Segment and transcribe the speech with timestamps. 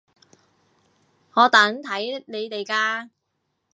[1.35, 3.11] 我等睇你哋㗎